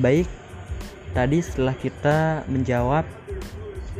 Baik, 0.00 0.24
tadi 1.12 1.44
setelah 1.44 1.76
kita 1.76 2.48
menjawab 2.48 3.04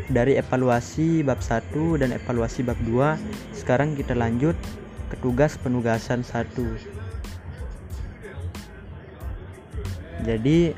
dari 0.09 0.41
evaluasi 0.41 1.21
bab 1.21 1.41
1 1.45 2.00
dan 2.00 2.17
evaluasi 2.17 2.64
bab 2.64 2.77
2, 2.85 3.17
sekarang 3.53 3.93
kita 3.93 4.17
lanjut 4.17 4.57
ke 5.12 5.17
tugas 5.21 5.61
penugasan 5.61 6.25
1. 6.25 6.49
Jadi 10.23 10.73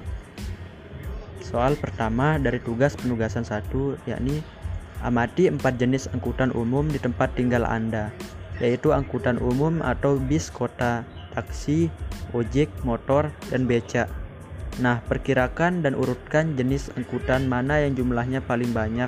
soal 1.45 1.79
pertama 1.79 2.41
dari 2.41 2.59
tugas 2.59 2.99
penugasan 2.99 3.47
1 3.47 4.11
yakni 4.11 4.43
amati 5.05 5.53
empat 5.53 5.77
jenis 5.77 6.09
angkutan 6.11 6.51
umum 6.57 6.89
di 6.89 6.97
tempat 6.99 7.31
tinggal 7.37 7.63
Anda, 7.69 8.09
yaitu 8.59 8.91
angkutan 8.91 9.37
umum 9.39 9.85
atau 9.85 10.17
bis 10.17 10.49
kota, 10.49 11.05
taksi, 11.37 11.93
ojek, 12.33 12.73
motor, 12.83 13.29
dan 13.53 13.69
becak. 13.69 14.09
Nah, 14.83 14.99
perkirakan 15.07 15.87
dan 15.87 15.95
urutkan 15.95 16.59
jenis 16.59 16.91
angkutan 16.99 17.47
mana 17.47 17.79
yang 17.87 17.95
jumlahnya 17.95 18.43
paling 18.43 18.75
banyak 18.75 19.07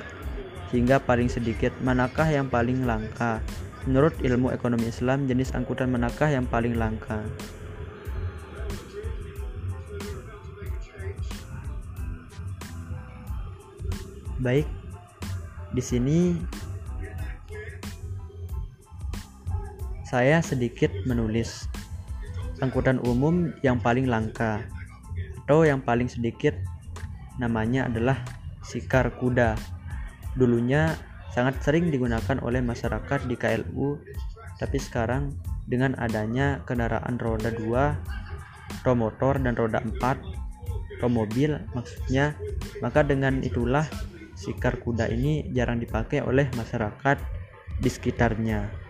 hingga 0.71 1.03
paling 1.03 1.27
sedikit, 1.27 1.75
manakah 1.83 2.27
yang 2.27 2.47
paling 2.47 2.87
langka. 2.87 3.43
Menurut 3.83 4.15
ilmu 4.23 4.51
ekonomi 4.55 4.87
Islam, 4.87 5.27
jenis 5.27 5.51
angkutan 5.51 5.91
manakah 5.91 6.31
yang 6.31 6.47
paling 6.47 6.79
langka? 6.79 7.19
Baik, 14.39 14.69
di 15.75 15.83
sini 15.83 16.19
saya 20.07 20.39
sedikit 20.39 20.93
menulis 21.03 21.67
angkutan 22.63 23.03
umum 23.03 23.51
yang 23.59 23.75
paling 23.83 24.07
langka 24.07 24.63
atau 25.47 25.63
yang 25.63 25.79
paling 25.79 26.11
sedikit 26.11 26.51
namanya 27.39 27.87
adalah 27.87 28.19
sikar 28.67 29.15
kuda. 29.15 29.55
Dulunya 30.35 30.91
sangat 31.31 31.63
sering 31.63 31.87
digunakan 31.87 32.35
oleh 32.43 32.59
masyarakat 32.59 33.31
di 33.31 33.39
KLU, 33.39 33.95
tapi 34.59 34.75
sekarang 34.75 35.31
dengan 35.63 35.95
adanya 36.03 36.59
kendaraan 36.67 37.15
roda 37.15 37.47
2, 37.55 38.83
atau 38.83 38.91
motor 38.91 39.39
dan 39.39 39.55
roda 39.55 39.79
4, 39.79 40.99
atau 40.99 41.07
mobil 41.07 41.55
maksudnya, 41.71 42.35
maka 42.83 43.07
dengan 43.07 43.39
itulah 43.39 43.87
sikar 44.35 44.83
kuda 44.83 45.07
ini 45.07 45.47
jarang 45.55 45.79
dipakai 45.79 46.27
oleh 46.27 46.51
masyarakat 46.59 47.23
di 47.79 47.87
sekitarnya. 47.87 48.86